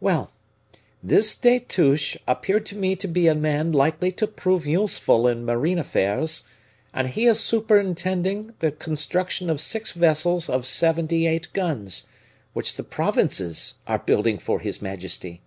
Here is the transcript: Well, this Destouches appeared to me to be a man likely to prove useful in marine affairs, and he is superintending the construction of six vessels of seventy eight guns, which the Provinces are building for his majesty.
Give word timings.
Well, 0.00 0.32
this 1.00 1.32
Destouches 1.36 2.16
appeared 2.26 2.66
to 2.66 2.76
me 2.76 2.96
to 2.96 3.06
be 3.06 3.28
a 3.28 3.36
man 3.36 3.70
likely 3.70 4.10
to 4.10 4.26
prove 4.26 4.66
useful 4.66 5.28
in 5.28 5.44
marine 5.44 5.78
affairs, 5.78 6.42
and 6.92 7.06
he 7.10 7.26
is 7.26 7.38
superintending 7.38 8.54
the 8.58 8.72
construction 8.72 9.48
of 9.48 9.60
six 9.60 9.92
vessels 9.92 10.48
of 10.48 10.66
seventy 10.66 11.28
eight 11.28 11.52
guns, 11.52 12.08
which 12.52 12.74
the 12.74 12.82
Provinces 12.82 13.74
are 13.86 14.00
building 14.00 14.38
for 14.38 14.58
his 14.58 14.82
majesty. 14.82 15.40